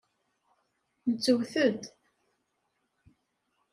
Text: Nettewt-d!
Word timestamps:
Nettewt-d! 1.09 1.81